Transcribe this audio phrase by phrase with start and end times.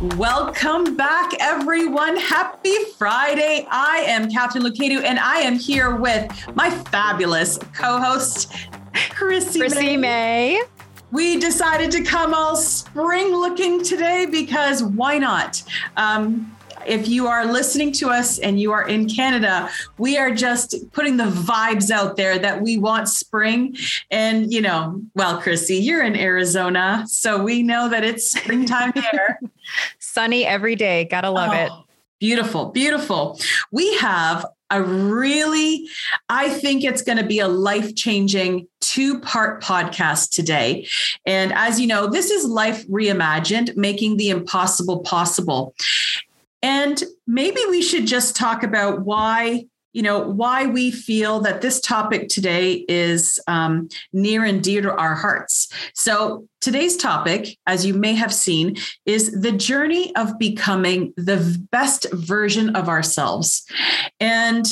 [0.00, 2.16] Welcome back, everyone.
[2.16, 3.66] Happy Friday.
[3.68, 8.54] I am Katharine Lucado, and I am here with my fabulous co host,
[9.10, 10.56] Chrissy, Chrissy May.
[10.56, 10.62] May.
[11.10, 15.64] We decided to come all spring looking today because why not?
[15.96, 16.56] Um,
[16.88, 21.16] if you are listening to us and you are in Canada, we are just putting
[21.16, 23.76] the vibes out there that we want spring.
[24.10, 29.38] And, you know, well, Chrissy, you're in Arizona, so we know that it's springtime here.
[29.98, 31.04] Sunny every day.
[31.04, 31.70] Gotta love oh, it.
[32.20, 33.38] Beautiful, beautiful.
[33.70, 35.88] We have a really,
[36.28, 40.86] I think it's going to be a life changing two part podcast today.
[41.24, 45.74] And as you know, this is Life Reimagined, making the impossible possible.
[46.62, 51.80] And maybe we should just talk about why you know why we feel that this
[51.80, 55.72] topic today is um, near and dear to our hearts.
[55.94, 62.06] So today's topic as you may have seen is the journey of becoming the best
[62.12, 63.64] version of ourselves.
[64.20, 64.66] And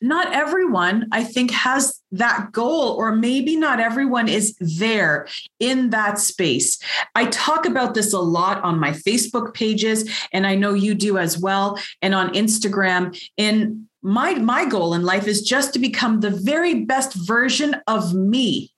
[0.00, 5.26] not everyone, I think, has that goal, or maybe not everyone is there
[5.58, 6.78] in that space.
[7.14, 11.18] I talk about this a lot on my Facebook pages, and I know you do
[11.18, 13.18] as well, and on Instagram.
[13.36, 18.14] In my my goal in life is just to become the very best version of
[18.14, 18.70] me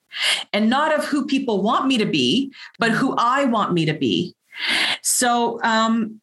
[0.53, 3.93] and not of who people want me to be but who i want me to
[3.93, 4.35] be
[5.03, 6.19] so um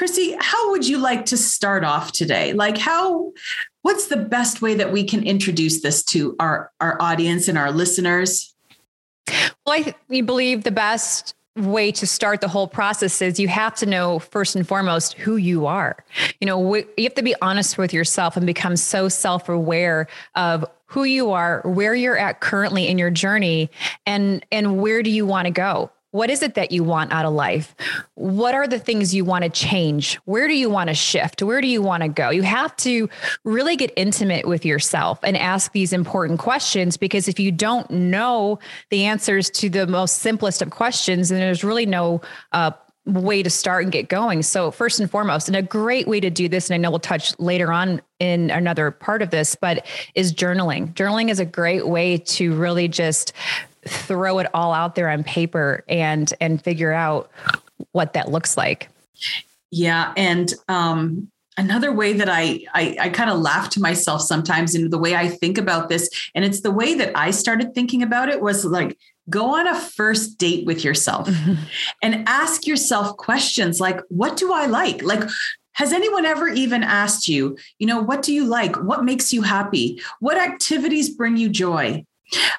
[0.00, 2.54] Chrissy, how would you like to start off today?
[2.54, 3.34] Like how
[3.82, 7.70] what's the best way that we can introduce this to our our audience and our
[7.70, 8.54] listeners?
[9.28, 13.74] Well, I we believe the best way to start the whole process is you have
[13.74, 16.02] to know first and foremost who you are.
[16.40, 21.04] You know, you have to be honest with yourself and become so self-aware of who
[21.04, 23.68] you are, where you're at currently in your journey
[24.06, 25.90] and and where do you want to go?
[26.12, 27.74] What is it that you want out of life?
[28.14, 30.16] What are the things you want to change?
[30.24, 31.42] Where do you want to shift?
[31.42, 32.30] Where do you want to go?
[32.30, 33.08] You have to
[33.44, 38.58] really get intimate with yourself and ask these important questions because if you don't know
[38.90, 42.72] the answers to the most simplest of questions, then there's really no uh,
[43.06, 44.42] way to start and get going.
[44.42, 46.98] So, first and foremost, and a great way to do this, and I know we'll
[46.98, 50.92] touch later on in another part of this, but is journaling.
[50.94, 53.32] Journaling is a great way to really just
[53.86, 57.30] throw it all out there on paper and and figure out
[57.92, 58.88] what that looks like
[59.70, 61.30] yeah and um
[61.60, 65.14] another way that I I, I kind of laugh to myself sometimes in the way
[65.14, 68.64] I think about this, and it's the way that I started thinking about it was
[68.64, 68.98] like
[69.28, 71.62] go on a first date with yourself mm-hmm.
[72.02, 75.02] and ask yourself questions like, what do I like?
[75.02, 75.22] Like
[75.74, 78.76] has anyone ever even asked you, you know, what do you like?
[78.82, 80.00] What makes you happy?
[80.18, 82.04] What activities bring you joy?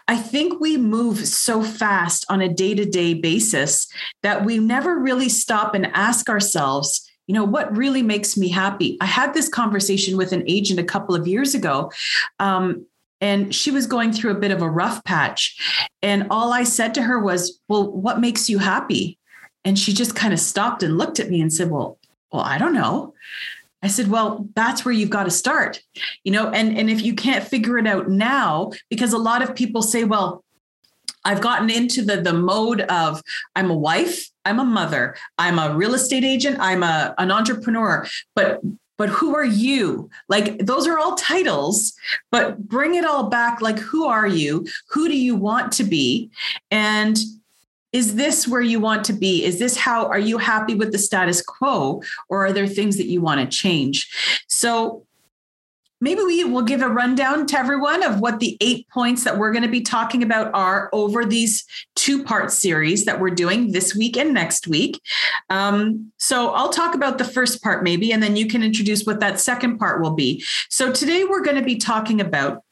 [0.07, 3.87] I think we move so fast on a day to day basis
[4.23, 8.97] that we never really stop and ask ourselves, you know, what really makes me happy?
[8.99, 11.91] I had this conversation with an agent a couple of years ago.
[12.39, 12.85] Um,
[13.21, 15.89] and she was going through a bit of a rough patch.
[16.01, 19.17] And all I said to her was, Well, what makes you happy?
[19.63, 21.99] And she just kind of stopped and looked at me and said, Well,
[22.31, 23.13] well, I don't know.
[23.84, 25.81] I said, well, that's where you've got to start.
[26.24, 29.56] You know, and and if you can't figure it out now because a lot of
[29.56, 30.44] people say, well,
[31.24, 33.22] I've gotten into the the mode of
[33.56, 38.08] I'm a wife, I'm a mother, I'm a real estate agent, I'm a an entrepreneur,
[38.36, 38.62] but
[38.97, 40.12] but who are you?
[40.30, 41.94] Like those are all titles,
[42.30, 44.68] but bring it all back like who are you?
[44.90, 46.30] Who do you want to be?
[46.69, 47.18] And
[47.94, 49.44] is this where you want to be?
[49.44, 52.02] Is this how are you happy with the status quo?
[52.29, 54.09] Or are there things that you want to change?
[54.47, 55.06] So
[56.01, 59.51] maybe we will give a rundown to everyone of what the eight points that we're
[59.51, 61.63] going to be talking about are over these
[61.96, 65.00] two part series that we're doing this week and next week.
[65.50, 69.19] Um, so i'll talk about the first part maybe and then you can introduce what
[69.19, 70.44] that second part will be.
[70.69, 72.63] So today we're going to be talking about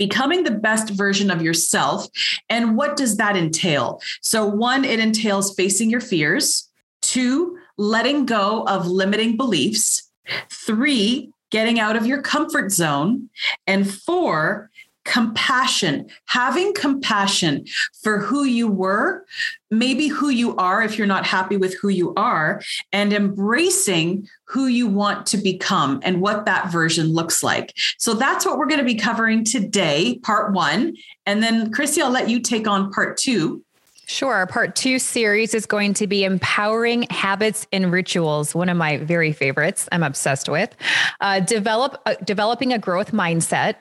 [0.00, 2.08] becoming the best version of yourself.
[2.48, 4.00] And what does that entail?
[4.22, 6.70] So, one, it entails facing your fears.
[7.02, 10.10] Two, letting go of limiting beliefs.
[10.48, 13.28] Three, getting out of your comfort zone.
[13.66, 14.70] And four,
[15.10, 17.66] compassion, having compassion
[18.00, 19.26] for who you were,
[19.68, 22.62] maybe who you are if you're not happy with who you are,
[22.92, 27.76] and embracing who you want to become and what that version looks like.
[27.98, 30.96] So that's what we're going to be covering today, part one.
[31.26, 33.64] And then, Chrissy, I'll let you take on part two.
[34.10, 34.34] Sure.
[34.34, 38.56] Our part two series is going to be empowering habits and rituals.
[38.56, 39.88] One of my very favorites.
[39.92, 40.74] I'm obsessed with.
[41.20, 43.76] Uh, develop uh, developing a growth mindset,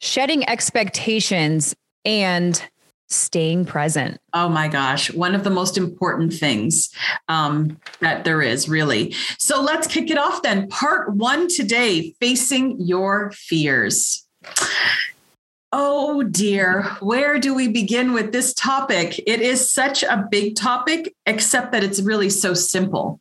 [0.00, 2.60] shedding expectations, and
[3.08, 4.20] staying present.
[4.34, 6.90] Oh my gosh, one of the most important things
[7.28, 9.14] um, that there is, really.
[9.38, 10.66] So let's kick it off then.
[10.68, 14.26] Part one today facing your fears.
[15.70, 19.18] Oh dear, where do we begin with this topic?
[19.26, 23.20] It is such a big topic, except that it's really so simple.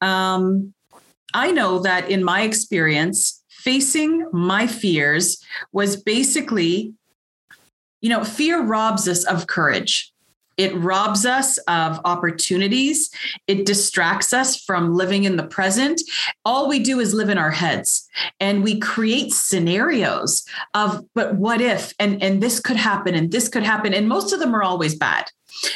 [0.00, 0.72] Um,
[1.34, 6.94] I know that in my experience, facing my fears was basically,
[8.00, 10.10] you know, fear robs us of courage.
[10.58, 13.10] It robs us of opportunities.
[13.46, 16.02] It distracts us from living in the present.
[16.44, 18.08] All we do is live in our heads
[18.40, 20.44] and we create scenarios
[20.74, 23.94] of, but what if, and, and this could happen, and this could happen.
[23.94, 25.30] And most of them are always bad.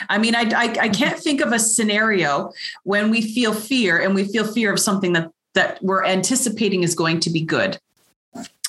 [0.08, 2.52] I mean, I, I, I can't think of a scenario
[2.82, 6.94] when we feel fear and we feel fear of something that, that we're anticipating is
[6.94, 7.78] going to be good.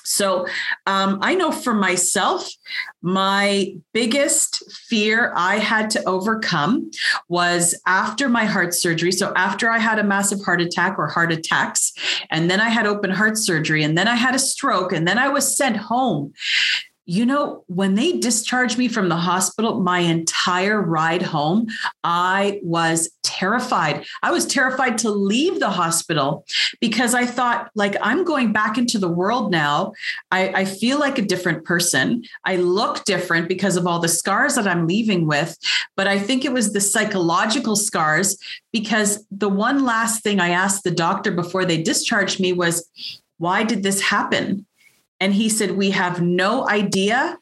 [0.04, 0.48] So
[0.86, 2.50] um, I know for myself,
[3.02, 6.92] my biggest fear I had to overcome
[7.30, 9.12] was after my heart surgery.
[9.12, 11.94] So after I had a massive heart attack or heart attacks,
[12.30, 15.18] and then I had open heart surgery, and then I had a stroke, and then
[15.18, 16.34] I was sent home
[17.06, 21.68] you know, when they discharged me from the hospital, my entire ride home,
[22.04, 24.06] I was terrified.
[24.22, 26.46] I was terrified to leave the hospital
[26.80, 29.94] because I thought, like, I'm going back into the world now.
[30.32, 32.24] I, I feel like a different person.
[32.46, 35.58] I look different because of all the scars that I'm leaving with.
[35.98, 38.38] But I think it was the psychological scars
[38.72, 42.90] because the one last thing I asked the doctor before they discharged me was,
[43.40, 44.66] why did this happen?
[45.24, 47.40] And he said, We have no idea,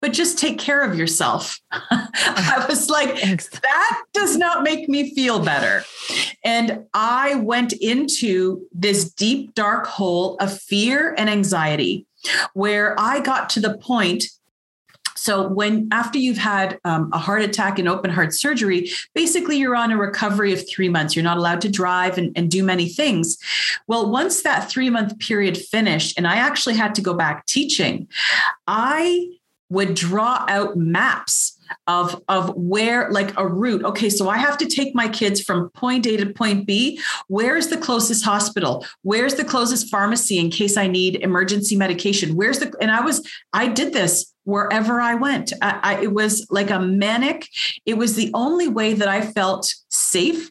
[0.00, 1.58] but just take care of yourself.
[1.72, 5.84] I was like, That does not make me feel better.
[6.44, 12.06] And I went into this deep, dark hole of fear and anxiety
[12.52, 14.26] where I got to the point
[15.26, 19.74] so when after you've had um, a heart attack and open heart surgery, basically you're
[19.74, 21.16] on a recovery of three months.
[21.16, 23.36] You're not allowed to drive and, and do many things.
[23.88, 28.06] Well, once that three month period finished, and I actually had to go back teaching,
[28.68, 29.32] I
[29.68, 31.58] would draw out maps
[31.88, 35.68] of of where like a route okay so i have to take my kids from
[35.70, 40.76] point a to point b where's the closest hospital where's the closest pharmacy in case
[40.76, 45.52] i need emergency medication where's the and i was i did this wherever I went.
[45.60, 47.48] I, I, it was like a manic.
[47.84, 50.50] It was the only way that I felt safe.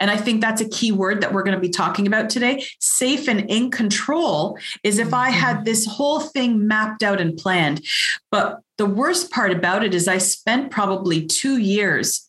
[0.00, 2.66] And I think that's a key word that we're going to be talking about today.
[2.80, 5.64] Safe and in control is if I had mm-hmm.
[5.64, 7.86] this whole thing mapped out and planned.
[8.30, 12.28] But the worst part about it is I spent probably two years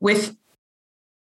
[0.00, 0.36] with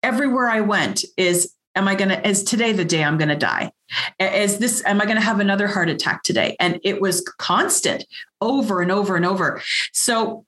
[0.02, 3.36] everywhere I went is am I going to, is today the day I'm going to
[3.36, 3.72] die?
[4.20, 6.54] Is this, am I going to have another heart attack today?
[6.60, 8.04] And it was constant
[8.40, 9.62] over and over and over.
[9.92, 10.44] So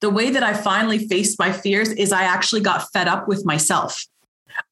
[0.00, 3.46] the way that I finally faced my fears is I actually got fed up with
[3.46, 4.06] myself.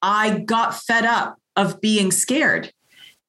[0.03, 2.73] I got fed up of being scared.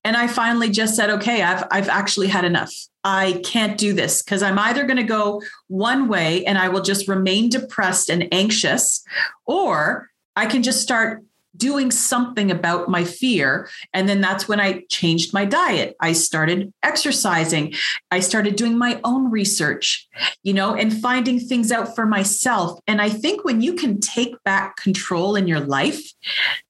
[0.03, 2.73] And I finally just said, okay, I've, I've actually had enough.
[3.03, 6.81] I can't do this because I'm either going to go one way and I will
[6.81, 9.03] just remain depressed and anxious,
[9.45, 11.23] or I can just start
[11.57, 13.69] doing something about my fear.
[13.93, 15.95] And then that's when I changed my diet.
[15.99, 17.73] I started exercising.
[18.11, 20.07] I started doing my own research,
[20.43, 22.79] you know, and finding things out for myself.
[22.87, 26.13] And I think when you can take back control in your life,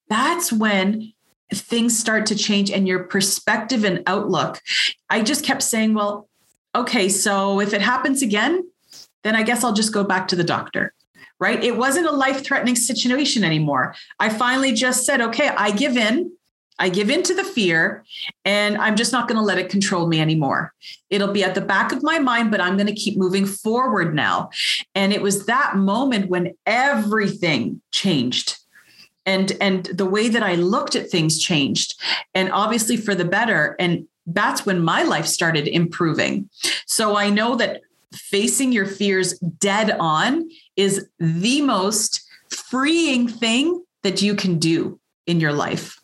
[0.08, 1.12] that's when
[1.52, 4.60] things start to change and your perspective and outlook.
[5.08, 6.28] I just kept saying, well,
[6.74, 8.62] okay, so if it happens again,
[9.22, 10.94] then I guess I'll just go back to the doctor
[11.40, 11.64] right?
[11.64, 13.96] It wasn't a life threatening situation anymore.
[14.20, 16.32] I finally just said, okay, I give in.
[16.78, 18.04] I give in to the fear
[18.46, 20.72] and I'm just not going to let it control me anymore.
[21.10, 24.14] It'll be at the back of my mind, but I'm going to keep moving forward
[24.14, 24.48] now.
[24.94, 28.56] And it was that moment when everything changed.
[29.26, 32.00] And, and the way that I looked at things changed,
[32.34, 33.76] and obviously for the better.
[33.78, 36.48] And that's when my life started improving.
[36.86, 37.82] So I know that
[38.12, 40.48] facing your fears dead on
[40.80, 46.00] is the most freeing thing that you can do in your life.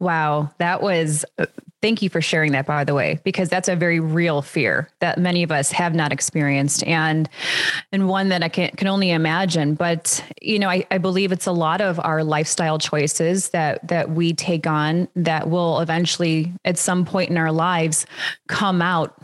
[0.00, 1.46] Wow, that was uh,
[1.82, 5.18] thank you for sharing that by the way because that's a very real fear that
[5.18, 7.28] many of us have not experienced and
[7.92, 11.46] and one that I can can only imagine but you know I, I believe it's
[11.46, 16.78] a lot of our lifestyle choices that that we take on that will eventually at
[16.78, 18.06] some point in our lives
[18.48, 19.14] come out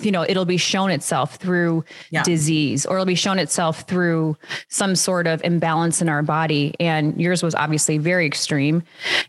[0.00, 2.22] you know it'll be shown itself through yeah.
[2.22, 4.36] disease or it'll be shown itself through
[4.68, 6.74] some sort of imbalance in our body.
[6.78, 8.82] And yours was obviously very extreme.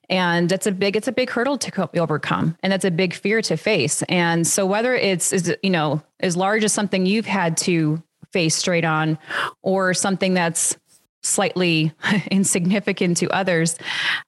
[0.09, 2.57] And that's a big it's a big hurdle to overcome.
[2.61, 4.03] And that's a big fear to face.
[4.03, 8.55] And so whether it's is you know as large as something you've had to face
[8.55, 9.17] straight on
[9.61, 10.75] or something that's
[11.23, 11.91] slightly
[12.31, 13.77] insignificant to others.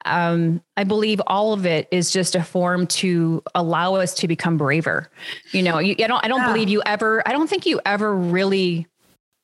[0.06, 4.58] Um, I believe all of it is just a form to allow us to become
[4.58, 5.10] braver.
[5.52, 6.24] You know, you, I don't.
[6.24, 6.54] I don't yeah.
[6.54, 7.28] believe you ever.
[7.28, 8.88] I don't think you ever really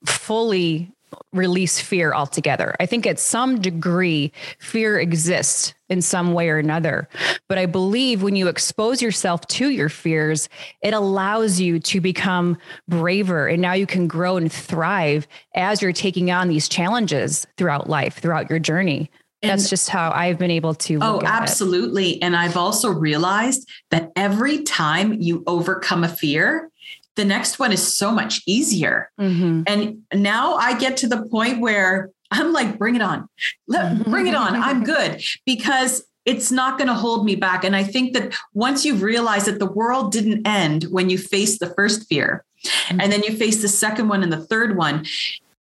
[0.06, 0.92] fully
[1.34, 2.76] release fear altogether.
[2.80, 7.08] I think at some degree, fear exists in some way or another.
[7.50, 10.48] But I believe when you expose yourself to your fears,
[10.82, 12.58] it allows you to become
[12.88, 13.48] braver.
[13.48, 18.16] And now you can grow and thrive as you're taking on these challenges throughout life,
[18.20, 19.12] throughout your journey.
[19.44, 21.00] And That's just how I've been able to.
[21.02, 22.12] oh, absolutely.
[22.12, 22.24] It.
[22.24, 26.70] And I've also realized that every time you overcome a fear,
[27.16, 29.12] the next one is so much easier.
[29.20, 29.64] Mm-hmm.
[29.68, 33.28] And now I get to the point where I'm like, bring it on.
[33.68, 34.56] Let, bring it on.
[34.56, 37.64] I'm good because it's not going to hold me back.
[37.64, 41.60] And I think that once you've realized that the world didn't end when you face
[41.60, 43.02] the first fear, mm-hmm.
[43.02, 45.06] and then you face the second one and the third one,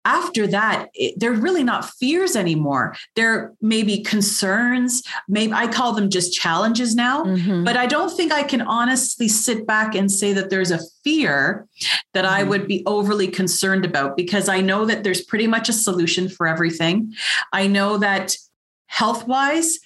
[0.06, 2.96] after that it, they're really not fears anymore.
[3.16, 5.04] They're maybe concerns.
[5.28, 7.24] Maybe i call them just challenges now.
[7.24, 7.64] Mm-hmm.
[7.64, 11.68] but i don't think i can honestly sit back and say that there's a fear
[12.14, 12.34] that mm-hmm.
[12.34, 16.30] i would be overly concerned about because i know that there's pretty much a solution
[16.30, 17.14] for everything.
[17.54, 18.36] I know that
[18.88, 19.80] health wise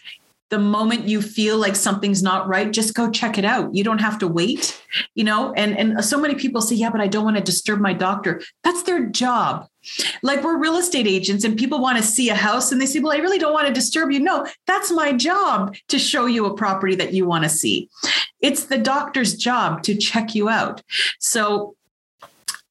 [0.50, 3.74] the moment you feel like something's not right just go check it out.
[3.74, 4.82] You don't have to wait
[5.14, 5.54] you know?
[5.54, 8.42] And and so many people say yeah but i don't want to disturb my doctor.
[8.64, 9.68] That's their job
[10.24, 13.00] like we're real estate agents and people want to see a house and they say
[13.00, 16.46] well i really don't want to disturb you no that's my job to show you
[16.46, 17.90] a property that you want to see
[18.42, 20.82] it's the doctor's job to check you out
[21.20, 21.76] so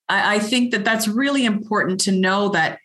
[0.08, 2.78] I, I think that that's really important to know that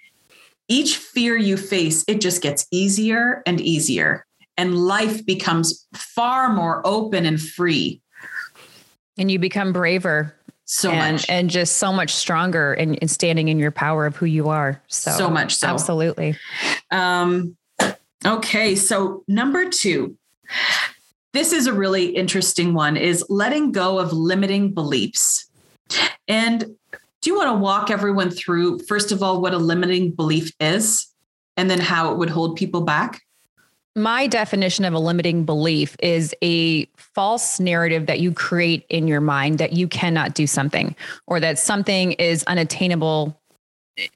[0.68, 4.26] each fear you face it just gets easier and easier
[4.60, 8.02] and life becomes far more open and free.
[9.18, 10.36] And you become braver.
[10.72, 11.26] So and, much.
[11.30, 14.80] And just so much stronger and, in standing in your power of who you are.
[14.88, 15.68] So, so much so.
[15.68, 16.38] Absolutely.
[16.92, 17.58] Um,
[18.24, 18.76] okay.
[18.76, 20.16] So, number two,
[21.34, 25.50] this is a really interesting one is letting go of limiting beliefs.
[26.28, 30.52] And do you want to walk everyone through, first of all, what a limiting belief
[30.60, 31.08] is
[31.58, 33.24] and then how it would hold people back?
[33.96, 39.22] My definition of a limiting belief is a false narrative that you create in your
[39.22, 40.96] mind that you cannot do something
[41.28, 43.40] or that something is unattainable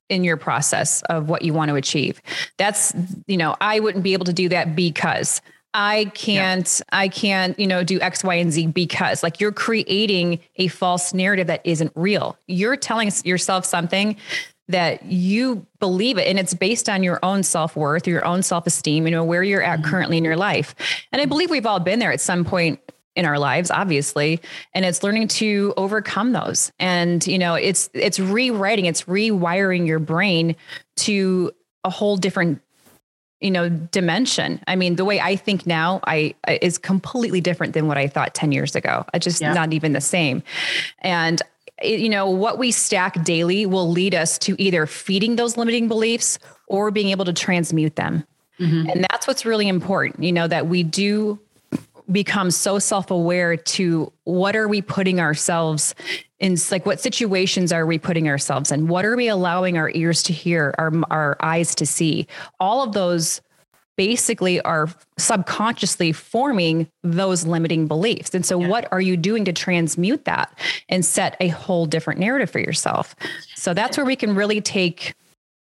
[0.10, 2.22] in your process of what you want to achieve.
[2.58, 2.94] That's,
[3.28, 5.42] you know, I wouldn't be able to do that because
[5.74, 7.00] I can't, yeah.
[7.00, 11.14] I can't, you know, do X, Y, and Z because like you're creating a false
[11.14, 12.38] narrative that isn't real.
[12.48, 14.16] You're telling yourself something
[14.70, 16.28] that you believe it.
[16.28, 19.80] And it's based on your own self-worth your own self-esteem you know where you're at
[19.80, 19.90] mm-hmm.
[19.90, 20.76] currently in your life.
[21.12, 22.80] And i believe we've all been there at some point
[23.16, 24.42] in our lives obviously.
[24.74, 26.72] And it's learning to overcome those.
[26.80, 30.56] And you know it's it's rewriting it's rewiring your brain
[30.98, 31.52] to
[31.84, 32.62] a whole different
[33.42, 34.62] you know dimension.
[34.68, 38.34] I mean the way i think now i is completely different than what i thought
[38.34, 39.06] 10 years ago.
[39.14, 39.54] I just yeah.
[39.54, 40.42] not even the same.
[41.00, 41.42] And
[41.82, 46.38] you know, what we stack daily will lead us to either feeding those limiting beliefs
[46.68, 48.24] or being able to transmute them.
[48.60, 48.90] Mm-hmm.
[48.90, 51.40] And that's what's really important, you know, that we do
[52.12, 55.96] become so self-aware to what are we putting ourselves
[56.40, 60.22] in like what situations are we putting ourselves in what are we allowing our ears
[60.22, 62.28] to hear our our eyes to see
[62.60, 63.40] all of those
[63.98, 68.34] basically are subconsciously forming those limiting beliefs.
[68.34, 68.68] And so, yeah.
[68.68, 70.58] what are you doing to transmute that
[70.90, 73.16] and set a whole different narrative for yourself?
[73.56, 75.14] So, that's where we can really take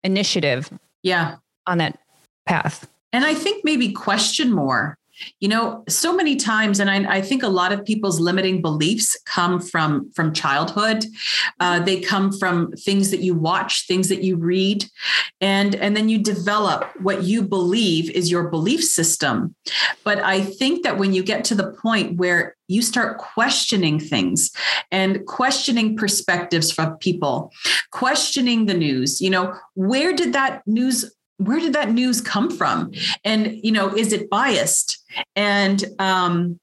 [0.04, 0.72] initiative.
[1.04, 1.38] Yeah.
[1.66, 1.98] On that
[2.46, 2.90] path.
[3.14, 4.98] And I think maybe question more
[5.40, 9.18] you know so many times and I, I, think a lot of people's limiting beliefs
[9.26, 11.06] come from from childhood.
[11.60, 14.86] Uh, they come from things that you watch things that you read
[15.42, 19.56] and and then you develop what you believe is your belief system.
[20.04, 24.52] But i think that when you get to the point where you start questioning things
[24.92, 27.52] and questioning perspectives from people
[27.92, 32.92] questioning the news you know where did that news where did that news come from?
[33.24, 35.04] And you know is it biased?
[35.36, 36.60] And um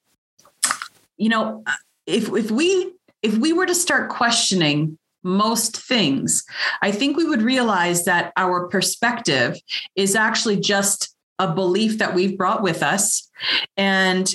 [1.17, 1.65] you know
[2.07, 6.47] if if we if we were to start questioning most things
[6.81, 9.55] i think we would realize that our perspective
[9.95, 13.29] is actually just a belief that we've brought with us.
[13.77, 14.31] And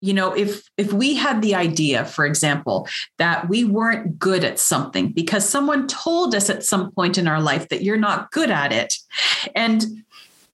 [0.00, 2.88] you know if if we had the idea for example
[3.18, 7.40] that we weren't good at something because someone told us at some point in our
[7.40, 8.94] life that you're not good at it.
[9.54, 9.84] And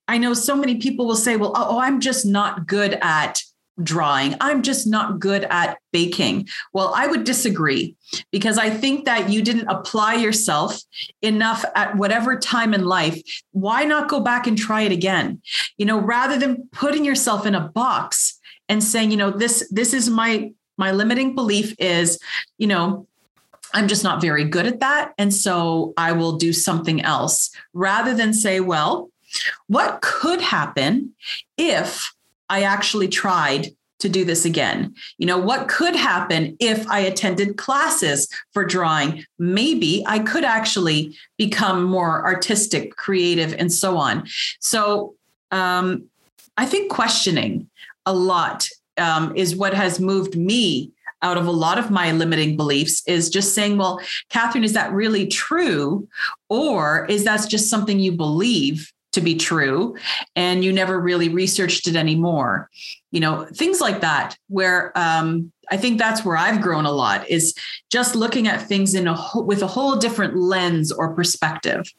[0.09, 3.43] i know so many people will say well oh, oh, i'm just not good at
[3.83, 4.35] drawing.
[4.41, 6.49] I'm just not good at baking.
[6.73, 7.95] Well i would disagree
[8.33, 10.81] because i think that you didn't apply yourself
[11.23, 13.21] enough at whatever time in life.
[13.53, 15.43] Why not go back and try it again?
[15.76, 18.36] You know rather than putting yourself in a box
[18.68, 22.18] and saying, you know, this this is my my limiting belief is,
[22.58, 23.06] you know,
[23.73, 28.14] I'm just not very good at that and so I will do something else rather
[28.14, 29.11] than say, well,
[29.66, 31.14] what could happen
[31.56, 32.14] if
[32.49, 33.68] I actually tried
[33.99, 34.94] to do this again?
[35.18, 39.25] You know, what could happen if I attended classes for drawing?
[39.38, 44.26] Maybe I could actually become more artistic, creative, and so on.
[44.61, 45.14] So,
[45.50, 46.04] um,
[46.58, 47.68] I think questioning
[48.07, 52.57] a lot um, is what has moved me out of a lot of my limiting
[52.57, 56.07] beliefs is just saying, well, Katharine, is that really true?
[56.49, 59.97] Or is that just something you believe to be true
[60.35, 62.71] and you never really researched it anymore?
[63.11, 67.29] You know, things like that, where um, I think that's where I've grown a lot
[67.29, 67.55] is
[67.91, 71.93] just looking at things in a with a whole different lens or perspective.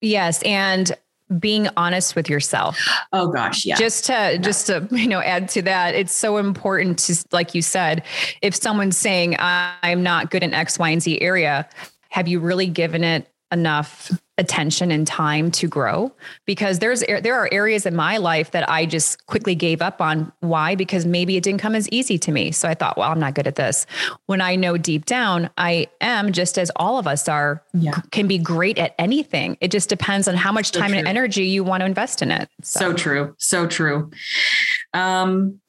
[0.00, 0.42] Yes.
[0.42, 0.96] And
[1.38, 2.78] being honest with yourself.
[3.12, 3.76] Oh gosh, yeah.
[3.76, 4.36] Just to yeah.
[4.36, 8.02] just to you know add to that, it's so important to like you said,
[8.42, 11.68] if someone's saying I'm not good in X, Y, and Z area,
[12.10, 16.12] have you really given it enough attention and time to grow
[16.44, 20.30] because there's there are areas in my life that I just quickly gave up on.
[20.40, 20.74] Why?
[20.74, 22.52] Because maybe it didn't come as easy to me.
[22.52, 23.86] So I thought well I'm not good at this.
[24.26, 28.00] When I know deep down I am just as all of us are yeah.
[28.10, 29.56] can be great at anything.
[29.60, 32.30] It just depends on how much time so and energy you want to invest in
[32.30, 32.50] it.
[32.62, 33.34] So, so true.
[33.38, 34.10] So true.
[34.92, 35.60] Um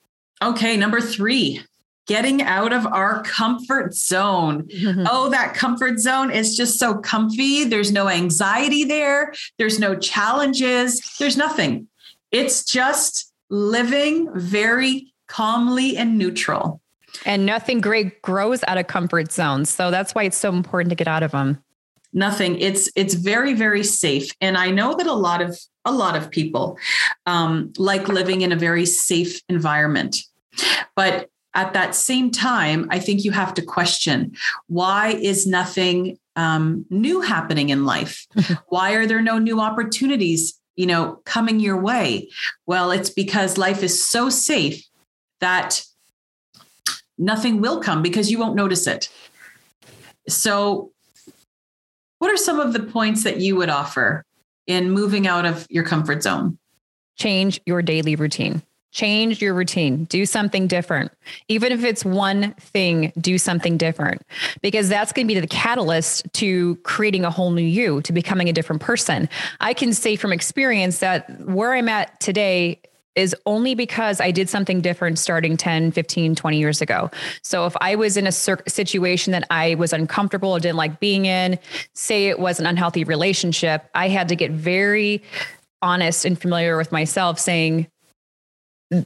[0.42, 1.62] okay number 3
[2.08, 4.64] getting out of our comfort zone.
[4.64, 5.06] Mm-hmm.
[5.10, 7.66] Oh, that comfort zone is just so comfy.
[7.66, 11.88] There's no anxiety there, there's no challenges, there's nothing.
[12.32, 16.82] It's just living very calmly and neutral.
[17.26, 19.70] And nothing great grows out of comfort zones.
[19.70, 21.62] So that's why it's so important to get out of them.
[22.14, 22.58] Nothing.
[22.60, 26.32] It's it's very very safe, and I know that a lot of a lot of
[26.32, 26.78] people
[27.26, 30.18] um, like living in a very safe environment.
[30.96, 34.34] But at that same time, I think you have to question
[34.68, 38.28] why is nothing um, new happening in life?
[38.70, 42.30] why are there no new opportunities, you know, coming your way?
[42.68, 44.86] Well, it's because life is so safe
[45.42, 45.84] that
[47.18, 49.10] nothing will come because you won't notice it.
[50.30, 50.92] So,
[52.20, 54.24] what are some of the points that you would offer
[54.68, 56.60] in moving out of your comfort zone?
[57.16, 58.62] Change your daily routine.
[58.98, 61.12] Change your routine, do something different.
[61.50, 64.24] Even if it's one thing, do something different
[64.64, 68.50] because that's going to be the catalyst to creating a whole new you, to becoming
[68.50, 69.30] a different person.
[69.60, 72.82] I can say from experience that where I'm at today
[73.14, 77.12] is only because I did something different starting 10, 15, 20 years ago.
[77.44, 81.28] So if I was in a situation that I was uncomfortable or didn't like being
[81.28, 81.60] in,
[81.94, 85.22] say it was an unhealthy relationship, I had to get very
[85.84, 87.88] honest and familiar with myself saying,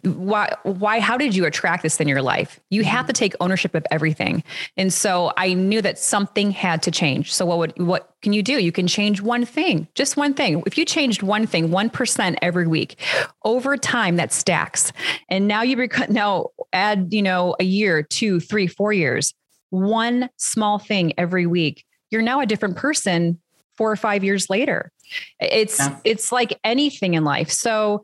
[0.03, 2.59] why why how did you attract this in your life?
[2.69, 4.43] You have to take ownership of everything.
[4.77, 7.33] And so i knew that something had to change.
[7.33, 8.59] So what would what can you do?
[8.59, 10.61] You can change one thing just one thing.
[10.67, 12.99] If you changed one thing 1% every week
[13.43, 14.91] over time that stacks.
[15.29, 19.33] And now you rec- now add you know a year two three four years
[19.71, 21.85] one small thing every week.
[22.11, 23.39] You're now a different person
[23.77, 24.91] four or five years later
[25.39, 25.97] it's yeah.
[26.03, 28.03] it's like anything in life so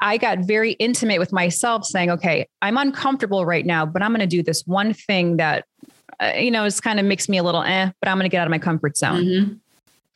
[0.00, 4.20] I got very intimate with myself saying, okay, I'm uncomfortable right now, but I'm going
[4.20, 5.64] to do this one thing that,
[6.20, 8.28] uh, you know, is kind of makes me a little eh, but I'm going to
[8.28, 9.24] get out of my comfort zone.
[9.24, 9.54] Mm-hmm.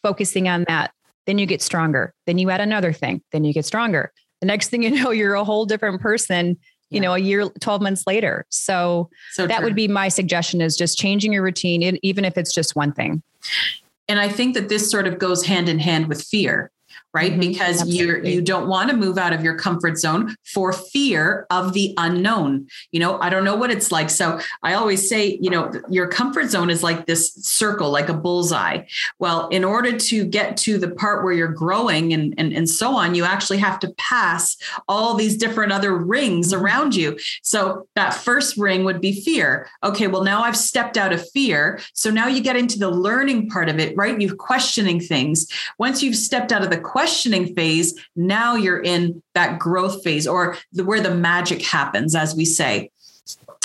[0.03, 0.92] Focusing on that.
[1.26, 2.14] Then you get stronger.
[2.26, 3.22] Then you add another thing.
[3.33, 4.12] Then you get stronger.
[4.40, 6.59] The next thing you know, you're a whole different person,
[6.90, 8.46] you know, a year, 12 months later.
[8.50, 9.66] So, so that true.
[9.66, 13.22] would be my suggestion is just changing your routine, even if it's just one thing.
[14.10, 16.72] And I think that this sort of goes hand in hand with fear
[17.12, 17.32] right?
[17.32, 17.40] Mm-hmm.
[17.40, 21.72] because you're you don't want to move out of your comfort zone for fear of
[21.72, 23.18] the unknown you know?
[23.20, 24.10] I don't know what it's like.
[24.10, 28.14] So i always say you know your comfort zone is like this circle like a
[28.14, 28.84] bullseye.
[29.18, 32.94] Well in order to get to the part where you're growing and and, and so
[32.94, 34.56] on you actually have to pass
[34.88, 36.62] all these different other rings mm-hmm.
[36.62, 37.18] around you.
[37.42, 39.68] So that first ring would be fear.
[39.82, 41.80] Okay well now i've stepped out of fear.
[41.94, 44.20] So now you get into the learning part of it right?
[44.20, 45.46] You're questioning things.
[45.78, 50.58] Once you've stepped out of the questioning phase, now you're in that growth phase or
[50.74, 52.90] the, where the magic happens, as we say.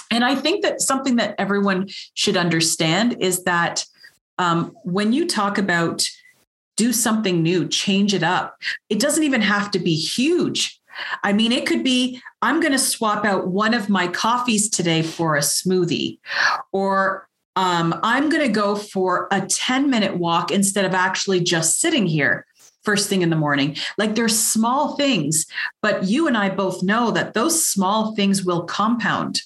[0.10, 3.84] And I think that something that everyone should understand is that
[4.38, 6.08] um, when you talk about
[6.78, 8.56] do something new, change it up,
[8.88, 10.80] it doesn't even have to be huge.
[11.22, 15.02] I mean, it could be I'm going to swap out one of my coffees today
[15.02, 16.20] for a smoothie,
[16.72, 21.82] or um, I'm going to go for a 10 minute walk instead of actually just
[21.82, 22.46] sitting here
[22.86, 23.76] first thing in the morning.
[23.98, 25.46] Like there's small things,
[25.82, 29.42] but you and I both know that those small things will compound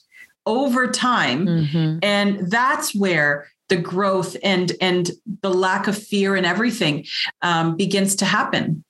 [0.46, 1.46] over time.
[1.46, 2.00] Mm-hmm.
[2.04, 7.06] And that's where the growth and and the lack of fear and everything
[7.42, 8.84] um, begins to happen.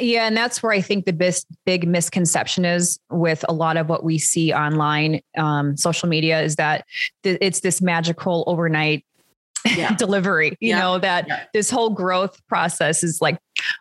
[0.00, 1.34] Yeah, and that's where I think the big,
[1.64, 6.56] big misconception is with a lot of what we see online, um, social media, is
[6.56, 6.84] that
[7.22, 9.05] th- it's this magical overnight
[9.74, 9.94] yeah.
[9.98, 10.56] delivery.
[10.60, 10.78] You yeah.
[10.78, 11.44] know that yeah.
[11.52, 13.38] this whole growth process is like,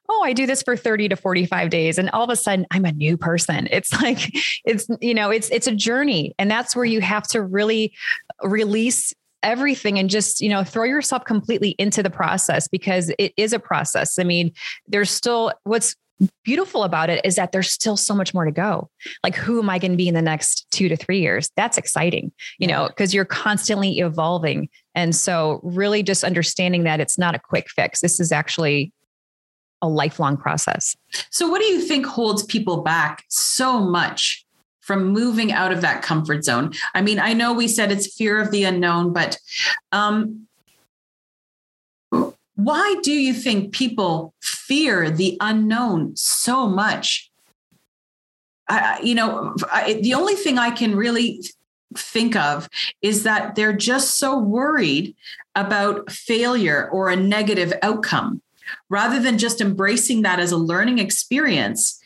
[0.09, 2.85] oh, I do this for thirty to forty-five days, and all of a sudden I'm
[2.85, 3.67] a new person.
[3.75, 4.31] It's like
[4.63, 7.93] it's you know it's it's a journey, and that's where you have to really
[8.41, 13.53] release everything and just you know throw yourself completely into the process because it is
[13.53, 14.51] a process i mean
[14.87, 15.95] there's still what's
[16.43, 18.89] beautiful about it is that there's still so much more to go.
[19.23, 21.49] Like who am i going to be in the next 2 to 3 years?
[21.55, 24.69] That's exciting you know because you're constantly evolving.
[24.93, 28.01] And so really just understanding that it's not a quick fix.
[28.01, 28.93] This is actually
[29.81, 30.95] a lifelong process.
[31.31, 34.45] So what do you think holds people back so much
[34.85, 36.71] from moving out of that comfort zone.
[36.93, 39.35] I mean, I know we said it's fear of the unknown, but
[39.91, 40.45] um,
[42.55, 47.29] why do you think people fear the unknown so much?
[48.67, 51.43] I, you know, I, the only thing I can really
[51.95, 52.67] think of
[53.01, 55.15] is that they're just so worried
[55.53, 58.41] about failure or a negative outcome
[58.89, 62.01] rather than just embracing that as a learning experience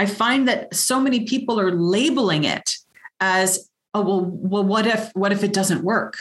[0.00, 2.76] I find that so many people are labeling it
[3.20, 6.18] as oh well well what if what if it doesn't work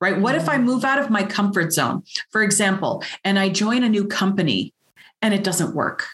[0.00, 0.20] right?
[0.20, 0.64] What if i mm-hmm.
[0.64, 2.02] move out of my comfort zone?
[2.30, 4.72] For example and i join a new company
[5.20, 6.08] and it doesn't work.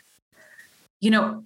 [1.01, 1.45] You know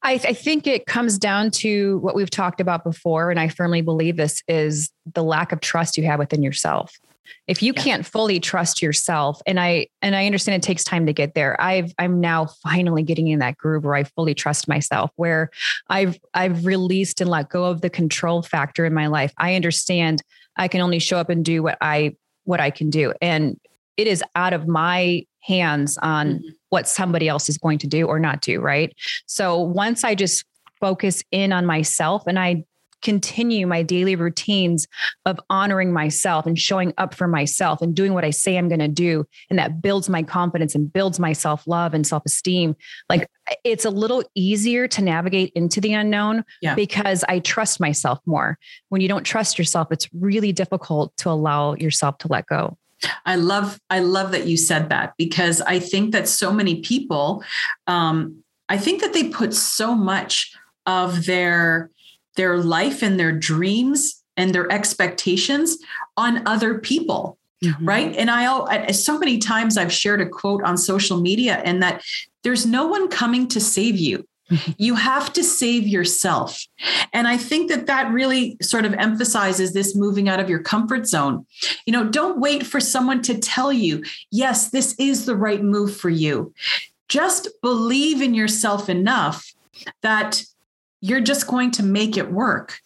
[0.00, 3.82] I, I, think it comes down to what we've talked about before and i firmly
[3.82, 6.98] believe this is the lack of trust you have within yourself
[7.46, 7.82] if you yeah.
[7.82, 11.60] can't fully trust yourself and i and i understand it takes time to get there
[11.60, 15.50] i've i'm now finally getting in that groove where i fully trust myself where
[15.88, 20.22] i've i've released and let go of the control factor in my life i understand
[20.56, 22.14] i can only show up and do what i
[22.44, 23.58] what i can do and
[23.96, 26.48] it is out of my hands on mm-hmm.
[26.68, 28.92] what somebody else is going to do or not do right
[29.26, 30.44] so once i just
[30.80, 32.64] focus in on myself and i
[33.02, 34.86] continue my daily routines
[35.26, 38.78] of honoring myself and showing up for myself and doing what I say I'm going
[38.80, 39.24] to do.
[39.50, 42.76] And that builds my confidence and builds my self love and self esteem.
[43.08, 43.28] Like
[43.64, 46.74] it's a little easier to navigate into the unknown yeah.
[46.74, 48.58] because I trust myself more.
[48.88, 52.76] When you don't trust yourself, it's really difficult to allow yourself to let go.
[53.26, 57.44] I love I love that you said that because I think that so many people
[57.86, 60.52] um, I think that they put so much
[60.86, 61.90] of their
[62.38, 65.76] their life and their dreams and their expectations
[66.16, 67.36] on other people.
[67.62, 67.88] Mm-hmm.
[67.88, 68.14] Right.
[68.16, 72.04] And I, so many times I've shared a quote on social media and that
[72.44, 74.24] there's no one coming to save you.
[74.48, 74.72] Mm-hmm.
[74.78, 76.64] You have to save yourself.
[77.12, 81.08] And I think that that really sort of emphasizes this moving out of your comfort
[81.08, 81.44] zone.
[81.84, 85.96] You know, don't wait for someone to tell you, yes, this is the right move
[85.96, 86.54] for you.
[87.08, 89.52] Just believe in yourself enough
[90.02, 90.44] that
[91.00, 92.78] you're just going to make it work.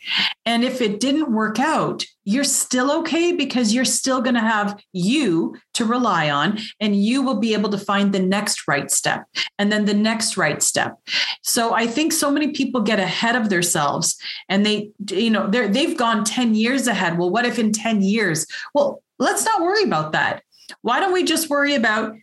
[0.45, 4.81] And if it didn't work out, you're still okay because you're still going to have
[4.93, 9.25] you to rely on and you will be able to find the next right step
[9.59, 10.99] and then the next right step.
[11.43, 14.17] So I think so many people get ahead of themselves
[14.49, 17.19] and they you know they they've gone 10 years ahead.
[17.19, 18.47] Well, what if in 10 years?
[18.75, 20.43] Well, let's not worry about that.
[20.83, 22.15] Why don't we just worry about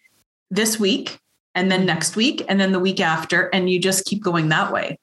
[0.49, 1.19] this week
[1.55, 4.71] and then next week and then the week after and you just keep going that
[4.71, 4.97] way.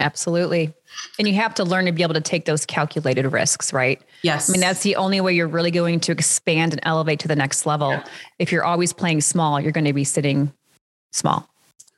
[0.00, 0.72] Absolutely.
[1.18, 4.00] And you have to learn to be able to take those calculated risks, right?
[4.22, 4.48] Yes.
[4.48, 7.36] I mean, that's the only way you're really going to expand and elevate to the
[7.36, 7.90] next level.
[7.90, 8.04] Yeah.
[8.38, 10.52] If you're always playing small, you're going to be sitting
[11.12, 11.48] small.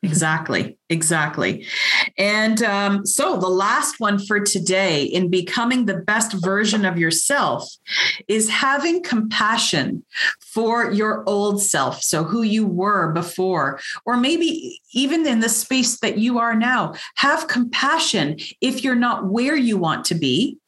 [0.04, 1.64] Exactly, exactly.
[2.18, 7.72] And um, so the last one for today in becoming the best version of yourself
[8.26, 10.04] is having compassion
[10.40, 12.02] for your old self.
[12.02, 16.94] So, who you were before, or maybe even in the space that you are now.
[17.16, 20.58] Have compassion if you're not where you want to be.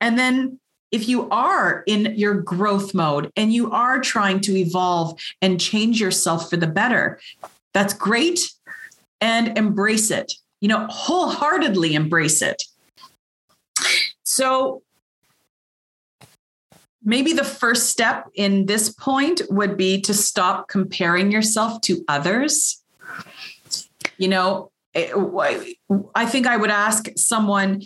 [0.00, 0.58] And then
[0.90, 6.00] if you are in your growth mode and you are trying to evolve and change
[6.00, 7.20] yourself for the better,
[7.72, 8.52] that's great.
[9.22, 12.64] And embrace it, you know, wholeheartedly embrace it.
[14.24, 14.82] So,
[17.04, 22.82] maybe the first step in this point would be to stop comparing yourself to others.
[24.18, 27.82] You know, I think I would ask someone,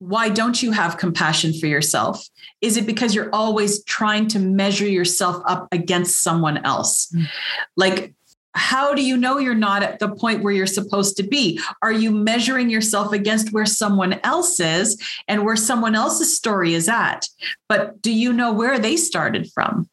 [0.00, 2.28] why don't you have compassion for yourself?
[2.60, 7.12] Is it because you're always trying to measure yourself up against someone else?
[7.14, 7.28] Mm.
[7.76, 8.14] Like,
[8.58, 11.60] how do you know you're not at the point where you're supposed to be?
[11.82, 16.88] Are you measuring yourself against where someone else is and where someone else's story is
[16.88, 17.28] at?
[17.68, 19.88] But do you know where they started from?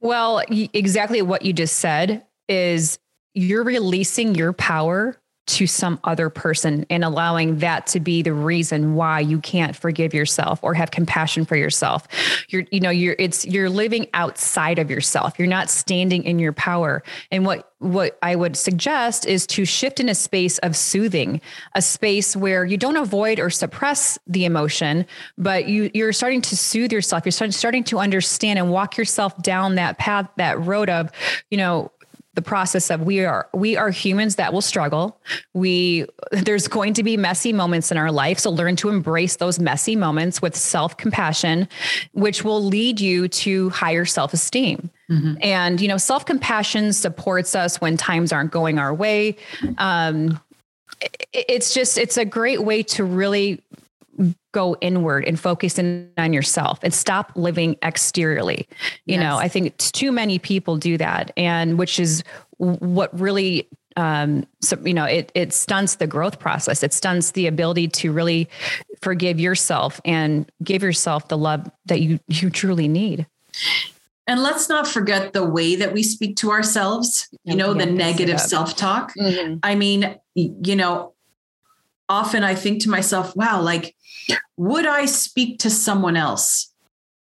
[0.00, 2.98] Well, exactly what you just said is
[3.34, 5.16] you're releasing your power
[5.56, 10.14] to some other person and allowing that to be the reason why you can't forgive
[10.14, 12.06] yourself or have compassion for yourself.
[12.48, 15.38] You're you know you're it's you're living outside of yourself.
[15.38, 17.02] You're not standing in your power.
[17.30, 21.40] And what what i would suggest is to shift in a space of soothing
[21.74, 25.06] a space where you don't avoid or suppress the emotion
[25.38, 27.24] but you you're starting to soothe yourself.
[27.24, 31.10] You're starting, starting to understand and walk yourself down that path that road of
[31.50, 31.90] you know
[32.34, 35.20] the process of we are we are humans that will struggle.
[35.52, 38.38] We there's going to be messy moments in our life.
[38.38, 41.68] So learn to embrace those messy moments with self-compassion
[42.12, 44.90] which will lead you to higher self-esteem.
[45.10, 45.34] Mm-hmm.
[45.42, 49.36] and you know self-compassion supports us when times aren't going our way.
[49.78, 50.40] Um,
[51.32, 53.60] it's just it's a great way to really
[54.52, 58.68] go inward and focus in on yourself and stop living exteriorly.
[59.06, 59.20] You yes.
[59.20, 62.22] know, I think too many people do that, and which is
[62.58, 67.46] what really um so you know it it stunts the growth process it stunts the
[67.46, 68.48] ability to really
[69.02, 73.26] forgive yourself and give yourself the love that you you truly need
[74.26, 78.40] and let's not forget the way that we speak to ourselves you know the negative
[78.40, 79.56] self-talk mm-hmm.
[79.64, 81.12] i mean you know
[82.08, 83.96] often i think to myself wow like
[84.56, 86.72] would I speak to someone else?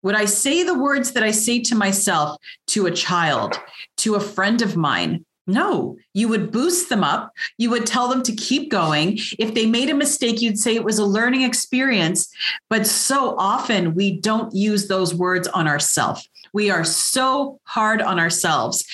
[0.03, 3.59] Would I say the words that I say to myself to a child,
[3.99, 5.25] to a friend of mine?
[5.49, 7.33] No, you would boost them up.
[7.57, 9.19] You would tell them to keep going.
[9.39, 12.29] If they made a mistake, you'd say it was a learning experience.
[12.69, 16.29] But so often we don't use those words on ourselves.
[16.53, 18.85] We are so hard on ourselves.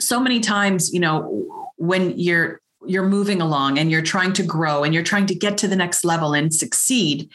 [0.00, 4.84] So many times, you know, when you're you're moving along and you're trying to grow
[4.84, 7.28] and you're trying to get to the next level and succeed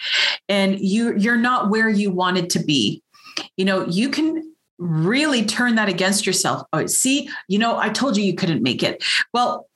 [0.49, 3.01] and you you're not where you wanted to be
[3.55, 8.15] you know you can really turn that against yourself oh see you know i told
[8.15, 9.67] you you couldn't make it well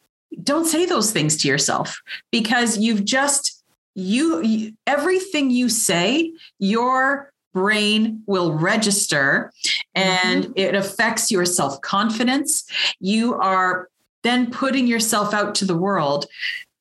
[0.43, 7.31] don't say those things to yourself because you've just you, you everything you say your
[7.53, 9.51] brain will register
[9.95, 10.53] and mm-hmm.
[10.55, 12.65] it affects your self confidence.
[12.99, 13.89] You are
[14.23, 16.25] then putting yourself out to the world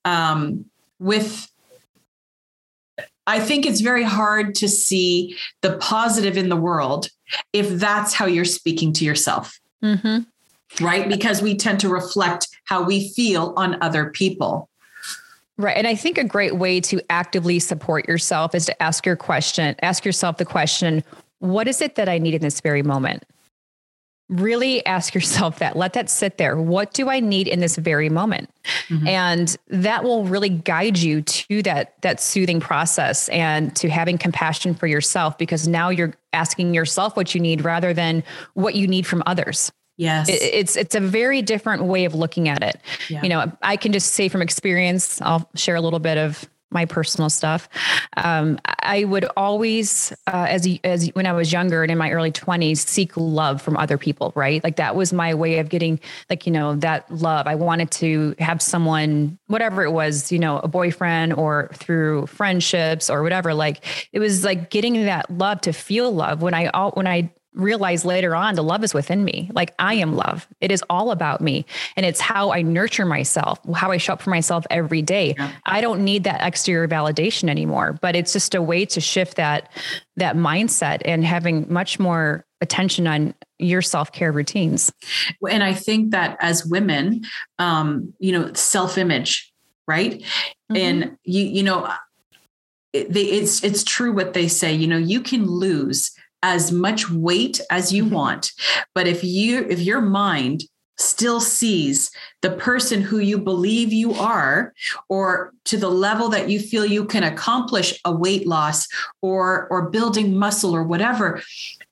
[0.04, 0.66] um,
[0.98, 1.50] with
[3.26, 7.08] I think it's very hard to see the positive in the world
[7.52, 9.60] if that's how you're speaking to yourself.
[9.84, 10.84] Mm-hmm.
[10.84, 11.08] Right?
[11.08, 14.68] Because we tend to reflect how we feel on other people.
[15.58, 15.76] Right.
[15.76, 19.76] And I think a great way to actively support yourself is to ask your question,
[19.82, 21.04] ask yourself the question,
[21.38, 23.24] what is it that I need in this very moment?
[24.30, 25.76] Really ask yourself that.
[25.76, 26.56] Let that sit there.
[26.56, 28.48] What do i need in this very moment?
[28.88, 29.08] Mm-hmm.
[29.08, 34.74] and that will really guide you to that that soothing process and to having compassion
[34.74, 38.22] for yourself because now you're asking yourself what you need rather than
[38.54, 39.72] what you need from others.
[39.96, 40.28] Yes.
[40.28, 42.80] It, it's it's a very different way of looking at it.
[43.08, 43.22] Yeah.
[43.22, 46.84] you know i can just say from experience i'll share a little bit of my
[46.84, 47.68] personal stuff.
[48.16, 52.30] Um, I would always, uh, as as when I was younger and in my early
[52.30, 54.32] twenties, seek love from other people.
[54.34, 57.46] Right, like that was my way of getting, like you know, that love.
[57.46, 63.10] I wanted to have someone, whatever it was, you know, a boyfriend or through friendships
[63.10, 63.54] or whatever.
[63.54, 66.42] Like it was like getting that love to feel love.
[66.42, 69.50] When I when I realize later on the love is within me.
[69.52, 70.46] Like I am love.
[70.60, 71.66] It is all about me.
[71.96, 75.34] And it's how I nurture myself, how I show up for myself every day.
[75.36, 75.52] Yeah.
[75.66, 79.72] I don't need that exterior validation anymore, but it's just a way to shift that
[80.16, 84.92] that mindset and having much more attention on your self-care routines.
[85.50, 87.22] And I think that as women,
[87.58, 89.52] um, you know, self-image,
[89.88, 90.20] right?
[90.20, 90.76] Mm-hmm.
[90.76, 91.92] And you you know,
[92.92, 97.10] it, they, it's it's true what they say, you know, you can lose as much
[97.10, 98.14] weight as you mm-hmm.
[98.14, 98.52] want
[98.94, 100.64] but if you if your mind
[100.98, 102.10] still sees
[102.42, 104.74] the person who you believe you are
[105.08, 108.86] or to the level that you feel you can accomplish a weight loss
[109.22, 111.40] or or building muscle or whatever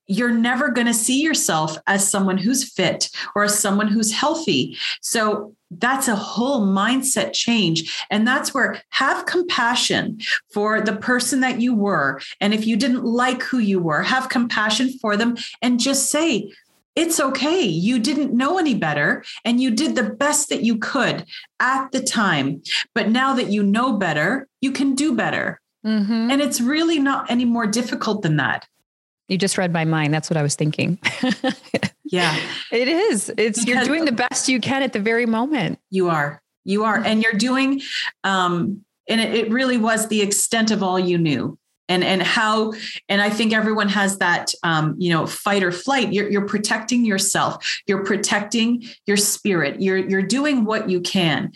[0.09, 4.77] you're never going to see yourself as someone who's fit or as someone who's healthy.
[5.03, 8.05] So that's a whole mindset change.
[8.11, 10.21] And that's where have compassion
[10.53, 12.21] for the person that you were.
[12.41, 16.53] And if you didn't like who you were, have compassion for them and just say,
[16.97, 17.63] it's okay.
[17.63, 21.25] You didn't know any better and you did the best that you could
[21.61, 22.63] at the time.
[22.95, 25.61] But now that you know better, you can do better.
[25.87, 26.31] Mm-hmm.
[26.31, 28.67] And it's really not any more difficult than that.
[29.29, 30.13] You just read my mind.
[30.13, 30.99] That's what I was thinking.
[32.11, 32.39] yeah.
[32.73, 33.29] It is.
[33.37, 35.79] It's because you're doing the best you can at the very moment.
[35.91, 36.43] You are.
[36.65, 36.97] You are.
[36.97, 37.81] And you're doing
[38.25, 41.59] um and it, it really was the extent of all you knew.
[41.91, 42.75] And and how
[43.09, 46.13] and I think everyone has that um, you know, fight or flight.
[46.13, 47.81] You're you're protecting yourself.
[47.87, 49.81] You're protecting your spirit.
[49.81, 51.51] You're you're doing what you can.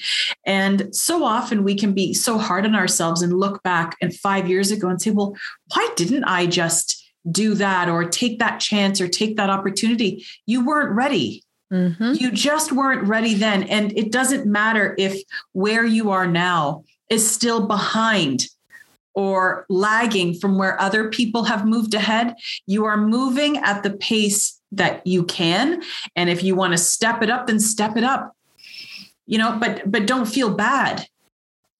[0.46, 4.48] And so often we can be so hard on ourselves and look back and 5
[4.48, 5.36] years ago and say, "Well,
[5.74, 10.24] why didn't I just do that or take that chance or take that opportunity.
[10.46, 11.42] You weren't ready.
[11.72, 12.14] Mm-hmm.
[12.14, 13.62] You just weren't ready then.
[13.64, 18.46] And it doesn't matter if where you are now is still behind
[19.14, 22.34] or lagging from where other people have moved ahead.
[22.66, 25.82] You are moving at the pace that you can.
[26.16, 28.34] And if you want to step it up, then step it up.
[29.26, 31.06] You know, but but don't feel bad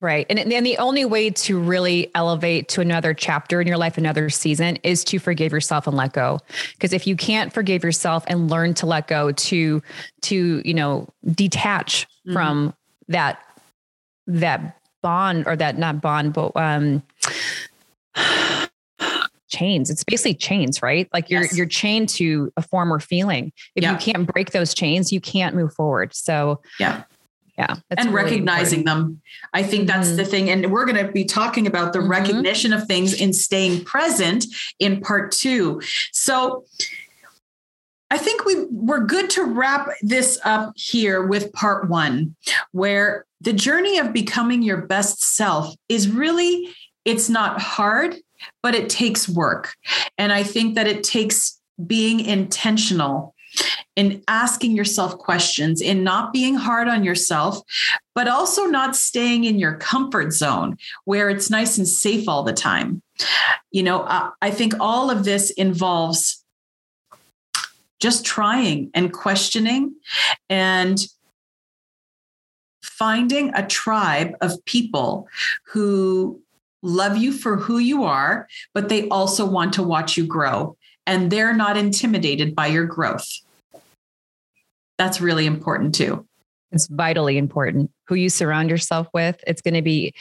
[0.02, 0.26] Right.
[0.28, 4.30] And then the only way to really elevate to another chapter in your life, another
[4.30, 6.40] season, is to forgive yourself and let go.
[6.72, 9.80] Because if you can't forgive yourself and learn to let go, to
[10.22, 12.32] to, you know, detach mm-hmm.
[12.32, 12.74] from
[13.06, 13.44] that
[14.26, 17.04] that bond or that not bond, but um
[19.48, 19.88] chains.
[19.88, 21.08] It's basically chains, right?
[21.12, 21.56] Like you're yes.
[21.56, 23.52] you're chained to a former feeling.
[23.76, 23.92] If yeah.
[23.92, 26.12] you can't break those chains, you can't move forward.
[26.12, 27.04] So yeah
[27.58, 29.08] yeah and really recognizing important.
[29.08, 30.16] them i think that's mm-hmm.
[30.16, 32.10] the thing and we're going to be talking about the mm-hmm.
[32.10, 34.46] recognition of things in staying present
[34.78, 35.80] in part two
[36.12, 36.64] so
[38.10, 42.36] I think we we're good to wrap this up here with part 1
[42.72, 46.68] where the journey of becoming your best self is really
[47.06, 48.16] it's not hard
[48.62, 49.76] but it takes work
[50.18, 53.34] and I think that it takes being intentional
[53.96, 57.60] in asking yourself questions, in not being hard on yourself,
[58.14, 62.52] but also not staying in your comfort zone where it's nice and safe all the
[62.52, 63.02] time.
[63.70, 66.42] You know, I, I think all of this involves
[68.00, 69.94] just trying and questioning
[70.48, 70.98] and
[72.82, 75.28] finding a tribe of people
[75.66, 76.40] who
[76.82, 80.76] love you for who you are, but they also want to watch you grow
[81.06, 83.28] and they're not intimidated by your growth.
[85.02, 86.24] That's really important too.
[86.70, 89.42] It's vitally important who you surround yourself with.
[89.48, 90.14] It's going to be,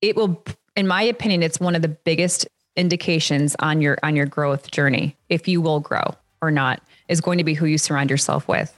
[0.00, 0.44] it will,
[0.76, 5.16] in my opinion, it's one of the biggest indications on your on your growth journey
[5.28, 6.04] if you will grow
[6.40, 8.72] or not is going to be who you surround yourself with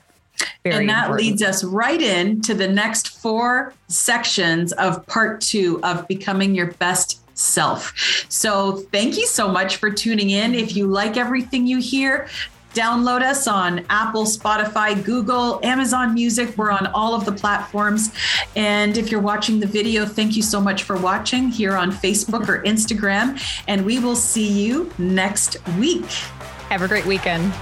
[0.63, 1.27] Very and that important.
[1.27, 6.71] leads us right in to the next four sections of part two of becoming your
[6.73, 7.93] best self.
[8.29, 10.55] So thank you so much for tuning in.
[10.55, 12.27] If you like everything you hear,
[12.75, 16.57] Download us on Apple, Spotify, Google, Amazon Music.
[16.57, 18.13] We're on all of the platforms.
[18.57, 22.49] And if you're watching the video, thank you so much for watching here on Facebook
[22.49, 23.41] or Instagram.
[23.69, 26.03] And we will see you next week.
[26.67, 27.53] Have a great weekend.